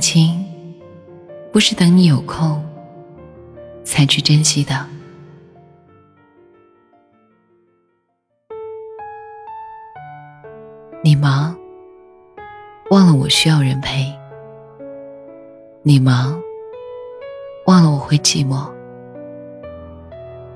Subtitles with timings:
[0.00, 0.44] 情
[1.52, 2.64] 不是等你有空
[3.84, 4.86] 才去珍惜的。
[11.02, 11.56] 你忙，
[12.90, 14.12] 忘了我需要人陪；
[15.82, 16.40] 你忙，
[17.66, 18.70] 忘了我会寂寞；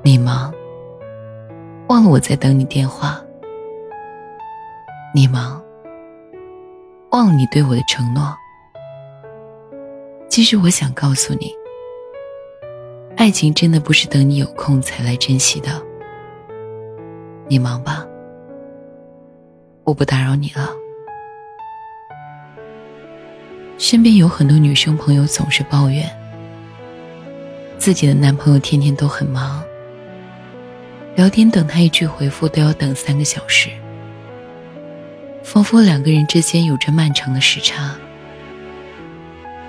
[0.02, 0.52] 你忙，
[1.88, 3.18] 忘了我在等你电话；
[5.14, 5.62] 你忙，
[7.10, 8.36] 忘了你对我的承诺。
[10.34, 11.54] 其实我想告诉你，
[13.16, 15.80] 爱情真的不是等你有空才来珍惜的。
[17.46, 18.04] 你忙吧，
[19.84, 20.70] 我不打扰你了。
[23.78, 26.04] 身边有很多女生朋友总是抱怨，
[27.78, 29.62] 自己的男朋友天天都很忙，
[31.14, 33.70] 聊天等他一句回复都要等三个小时，
[35.44, 37.94] 仿佛两个人之间有着漫长的时差。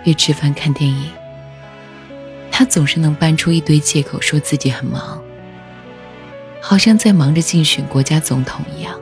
[0.06, 1.12] 约吃饭看电影，
[2.52, 5.22] 他总是能搬出一堆借口说自己很忙，
[6.62, 8.98] 好像在忙着竞选国家总统一样。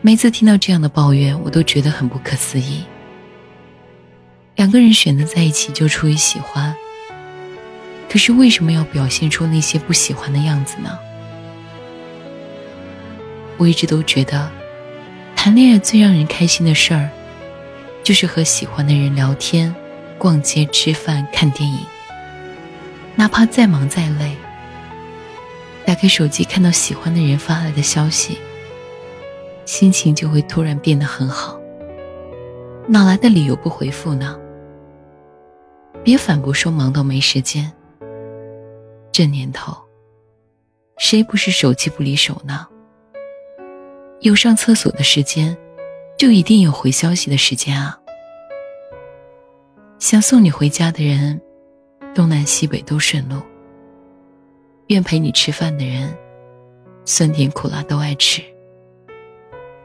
[0.00, 2.84] 每次听到这样的抱怨，我都觉得很不可思议。
[4.56, 6.74] 两个人选择在一起就出于喜欢，
[8.08, 10.98] 可是为什么要表现出那些不喜欢的样子呢？
[13.56, 14.50] 我一直都觉得，
[15.36, 17.08] 谈恋爱最让人开心的事儿。
[18.04, 19.74] 就是和喜欢的人聊天、
[20.18, 21.78] 逛街、吃饭、看电影。
[23.16, 24.36] 哪怕再忙再累，
[25.86, 28.38] 打开手机看到喜欢的人发来的消息，
[29.64, 31.58] 心情就会突然变得很好。
[32.86, 34.38] 哪来的理由不回复呢？
[36.02, 37.72] 别反驳说忙到没时间。
[39.10, 39.74] 这年头，
[40.98, 42.66] 谁不是手机不离手呢？
[44.20, 45.56] 有上厕所的时间。
[46.24, 48.00] 就一定有回消息的时间啊！
[49.98, 51.38] 想送你回家的人，
[52.14, 53.36] 东南西北都顺路；
[54.86, 56.16] 愿陪你吃饭的人，
[57.04, 58.40] 酸甜苦辣都爱吃；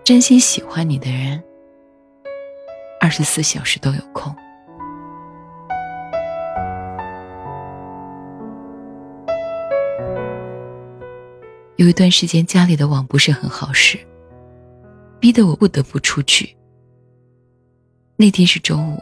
[0.01, 1.43] 真心喜欢你的人，
[3.01, 4.33] 二十四小时都有空。
[11.75, 13.99] 有一段时间，家里的网不是很好使。
[15.19, 16.55] 逼得我不得不出去。
[18.15, 18.97] 那天是周五，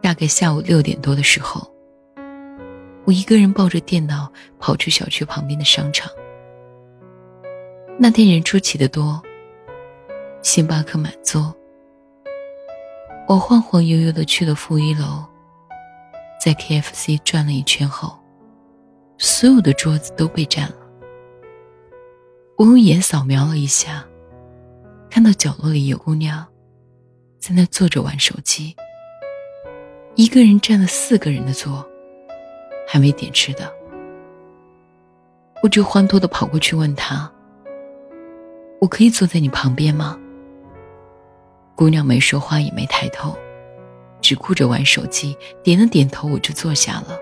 [0.00, 1.68] 大概下午六点多的时候，
[3.04, 6.10] 我一个人抱着电脑跑去小区旁边的商场。
[7.98, 9.20] 那天人出奇的多，
[10.42, 11.54] 星巴克满座。
[13.28, 15.24] 我晃晃悠悠的去了负一楼，
[16.44, 18.18] 在 KFC 转了一圈后，
[19.18, 20.76] 所有的桌子都被占了。
[22.56, 24.04] 我用眼扫描了一下。
[25.12, 26.42] 看到角落里有姑娘，
[27.38, 28.74] 在那坐着玩手机。
[30.14, 31.86] 一个人占了四个人的座，
[32.88, 33.70] 还没点吃的。
[35.62, 37.30] 我就欢脱的跑过去问她
[38.80, 40.18] ：“我可以坐在你旁边吗？”
[41.76, 43.36] 姑娘没说话，也没抬头，
[44.22, 47.18] 只顾着玩手机，点了点头，我就坐下了。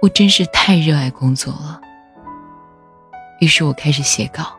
[0.00, 1.78] 我真是太热爱工作了，
[3.38, 4.57] 于是我开始写稿。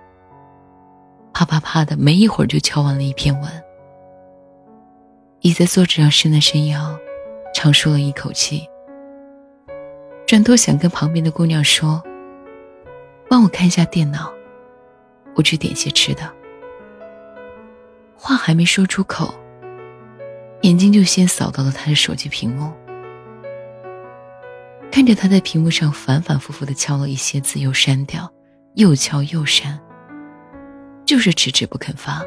[1.39, 3.49] 啪啪啪的，没一会儿就敲完了一篇文。
[5.39, 6.99] 倚在桌子上伸了伸腰，
[7.55, 8.67] 长舒了一口气。
[10.27, 12.03] 转头想跟旁边的姑娘说
[13.29, 14.29] ：“帮我看一下电脑，
[15.33, 16.29] 我去点些吃的。”
[18.19, 19.33] 话还没说出口，
[20.63, 22.69] 眼睛就先扫到了他的手机屏幕，
[24.91, 28.29] 看着他在屏幕上反反复复的敲了一些字，又删掉，
[28.75, 29.79] 又敲又删。
[31.09, 32.23] 就是迟迟不肯发。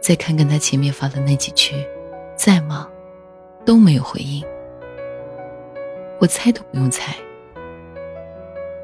[0.00, 1.74] 再看看他前面发的那几句，
[2.36, 2.88] 再忙
[3.64, 4.46] 都没有回应。
[6.20, 7.12] 我猜都不用猜，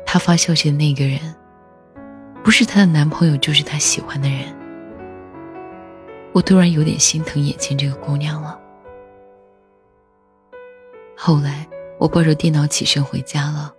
[0.05, 1.21] 他发消息的那个人，
[2.43, 4.53] 不是她的男朋友，就是她喜欢的人。
[6.33, 8.61] 我突然有点心疼眼前这个姑娘了。
[11.17, 11.65] 后来
[12.01, 13.73] 我抱着电脑起身回家了，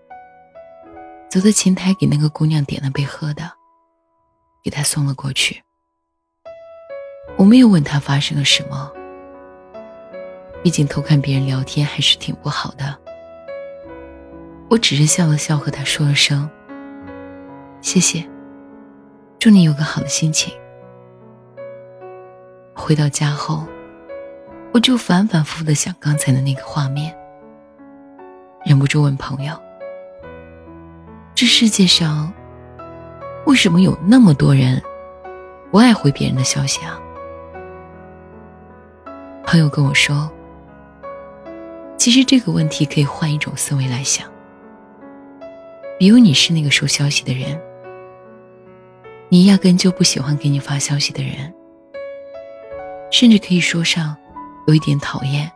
[1.30, 3.52] 走到前台给那个姑娘点了杯喝的。
[4.64, 5.62] 给他送了过去。
[7.38, 8.92] 我没有问他发生了什么，
[10.64, 12.98] 毕竟偷看别人聊天还是挺不好的。
[14.70, 16.50] 我只是笑了笑，和他说了声
[17.82, 18.28] 谢谢，
[19.38, 20.54] 祝你有个好的心情。
[22.74, 23.68] 回到家后，
[24.74, 27.16] 我就反反复复的想刚才的那个画面，
[28.66, 29.54] 忍不住问朋友：
[31.36, 32.34] 这世界上……
[33.46, 34.82] 为什么有那么多人
[35.72, 37.00] 不爱回别人的消息啊。
[39.46, 40.32] 朋友跟我说，
[41.98, 44.28] 其实这个问题可以换一种思维来想。
[46.00, 47.62] 比如你是那个收消息的人，
[49.30, 51.54] 你压根就不喜欢给你发消息的人，
[53.12, 54.16] 甚至可以说上
[54.68, 55.52] 有一点讨厌。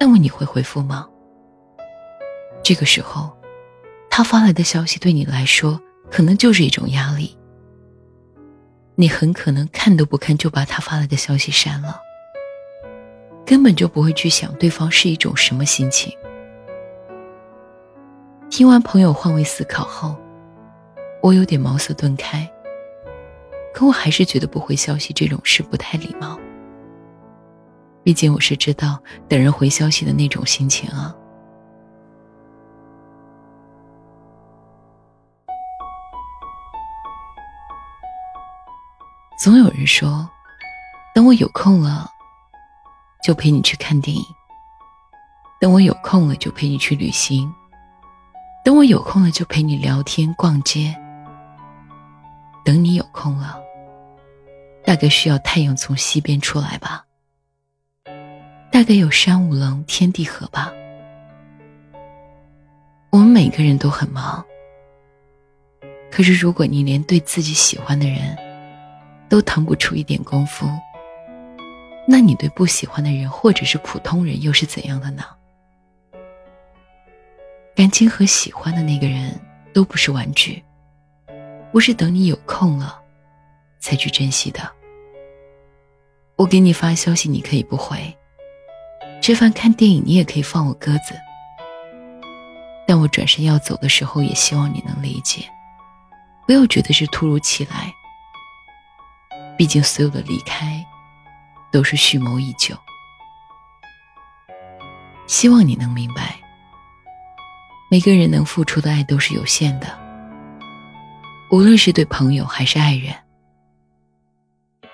[0.00, 1.06] 那么你会回复吗？
[2.62, 3.30] 这个时候，
[4.10, 5.80] 他发来的消息对你来说
[6.10, 7.36] 可能就是一种压力。
[8.94, 12.00] 你很可能看都不看就把他发来的消息删了，
[13.44, 16.16] 根本就不会去想对方是一种什么心情。
[18.48, 20.16] 听完朋友换位思考后，
[21.20, 22.50] 我有点茅塞顿开。
[23.74, 26.40] 可我还是觉得不回消息这种事不太礼貌。
[28.02, 28.98] 毕竟我是知道
[29.28, 31.14] 等人回消息的那种心情啊。
[39.38, 40.28] 总有人说，
[41.14, 42.10] 等我有空了，
[43.22, 44.22] 就陪你去看电影；
[45.60, 47.46] 等我有空了，就陪你去旅行；
[48.64, 50.94] 等我有空了，就陪你聊天逛街；
[52.64, 53.60] 等你有空了，
[54.86, 57.04] 大概需要太阳从西边出来吧，
[58.72, 60.72] 大概有山无棱，天地合吧。
[63.10, 64.42] 我们每个人都很忙，
[66.10, 68.36] 可是如果你连对自己喜欢的人，
[69.36, 70.66] 都腾不出一点功夫，
[72.08, 75.24] 那你对不喜欢的人或者是普通人又是怎样的呢？
[77.74, 79.38] 感情和喜欢的那个人
[79.74, 80.64] 都不是玩具，
[81.70, 82.98] 不是等你有空了
[83.78, 84.72] 才去珍惜的。
[86.36, 87.98] 我给你发消息，你可以不回；
[89.20, 91.14] 吃饭看电影，你也可以放我鸽子。
[92.86, 95.42] 但我转身要走的时候，也希望你能理解，
[96.46, 97.92] 不要觉得是突如其来。
[99.56, 100.84] 毕竟，所有的离开
[101.72, 102.76] 都是蓄谋已久。
[105.26, 106.36] 希望你能明白，
[107.90, 109.86] 每个人能付出的爱都是有限的，
[111.50, 113.14] 无论是对朋友还是爱人。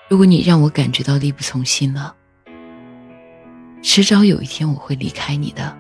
[0.09, 2.15] 如果你让我感觉到力不从心了，
[3.83, 5.77] 迟早有一天我会离开你的。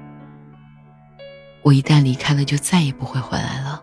[1.62, 3.82] 我一旦离开了，就再也不会回来了。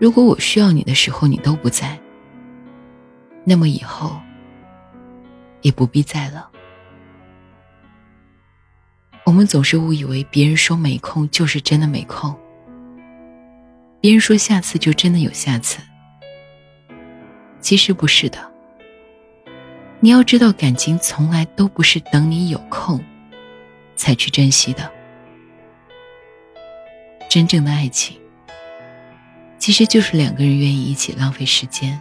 [0.00, 1.98] 如果我需要你的时候，你都不在。
[3.44, 4.20] 那么以后
[5.60, 6.48] 也不必再了。
[9.24, 12.36] 我们总是误以为别人说没空就是真的没空，
[14.00, 15.80] 别人说下次就真的有下次。
[17.60, 18.50] 其实不是的。
[20.00, 23.00] 你要知道，感情从来都不是等你有空
[23.94, 24.90] 才去珍惜的。
[27.30, 28.20] 真正的爱情，
[29.58, 31.98] 其实就是两个人愿意一起浪费时间。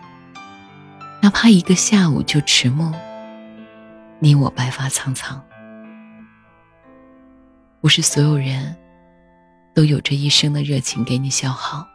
[1.24, 2.92] 哪怕一个下午就迟暮，
[4.18, 5.40] 你我白发苍苍。
[7.80, 8.76] 不是所有人
[9.76, 11.86] 都有着一生的热情给你消耗，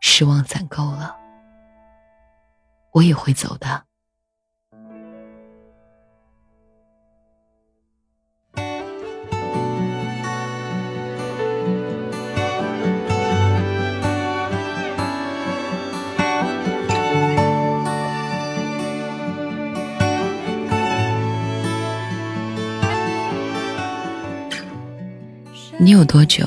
[0.00, 1.14] 失望攒够了，
[2.92, 3.84] 我也会走的。
[25.82, 26.46] 你有多久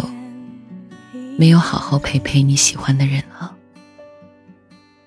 [1.39, 3.51] 没有好好陪陪你喜欢的人了？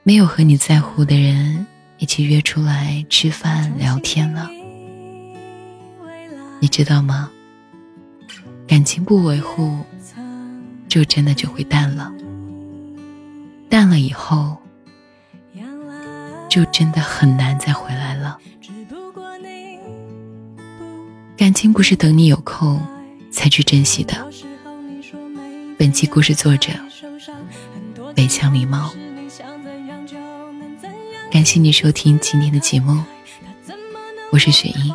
[0.03, 1.65] 没有和你在乎的人
[1.99, 4.51] 一起约出来吃饭聊天了？
[6.59, 7.31] 你知道吗？
[8.67, 9.79] 感情不维护，
[10.89, 12.13] 就真的就会淡了。
[13.69, 14.57] 淡了以后，
[16.49, 18.37] 就真的很难再回来了。
[21.37, 22.85] 感情不是等你有空。
[23.37, 24.27] 才去珍惜的。
[25.79, 26.73] 本期故事作者：
[28.15, 28.91] 北腔狸猫。
[31.31, 33.05] 感谢你收听今天的节目，
[34.33, 34.95] 我是雪英。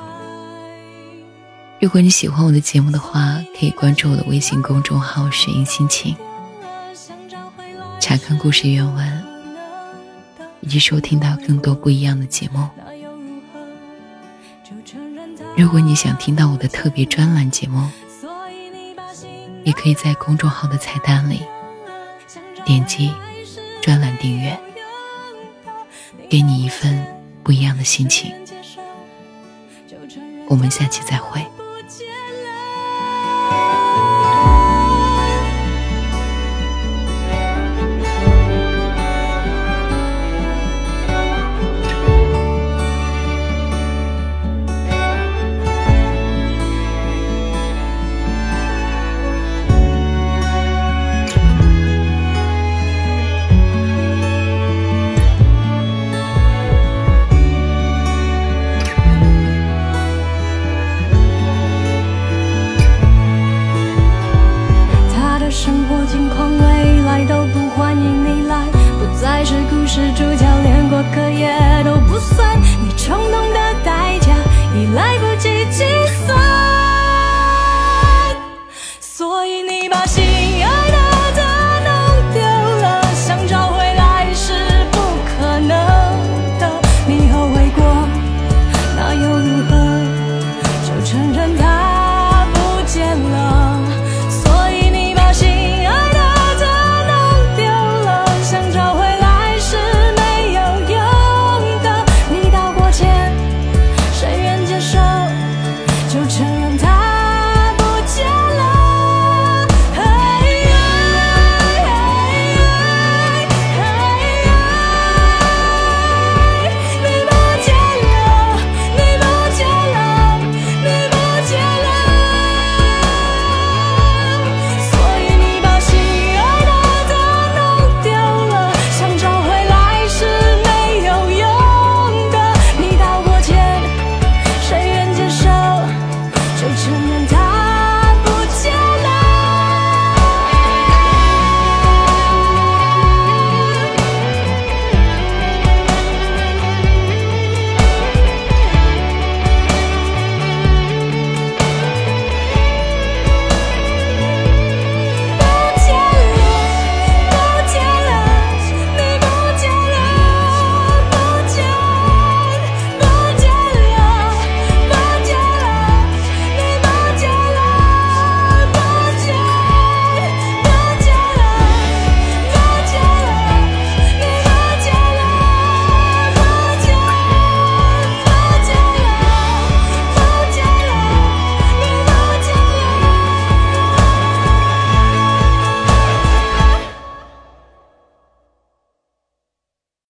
[1.79, 6.15] 如果你喜欢我的节目的话，可以关注我的微信公众号“雪英心情”，
[8.01, 9.23] 查看故事原文，
[10.61, 12.67] 以及收听到更多不一样的节目。
[15.55, 17.87] 如果你想听到我的特别专栏节目，
[19.63, 21.41] 也可以在公众号的菜单里
[22.65, 23.13] 点击
[23.81, 24.57] 专栏订阅，
[26.29, 27.05] 给你一份
[27.43, 28.33] 不一样的心情。
[30.47, 31.41] 我们下期再会。